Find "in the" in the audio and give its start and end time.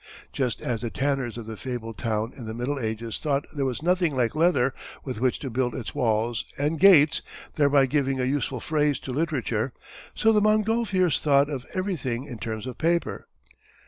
2.35-2.55